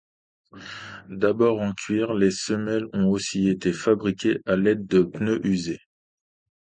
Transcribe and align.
D'abord 1.09 1.61
en 1.61 1.73
cuir, 1.73 2.15
les 2.15 2.31
semelles 2.31 2.87
ont 2.91 3.05
aussi 3.05 3.49
été 3.49 3.71
fabriquées 3.71 4.39
à 4.47 4.55
l'aide 4.55 4.87
de 4.87 5.03
pneus 5.03 5.41
usés. 5.45 5.79